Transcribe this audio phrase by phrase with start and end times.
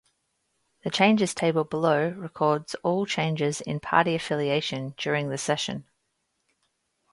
[0.83, 5.85] The changes table below records all changes in party affiliation during the session.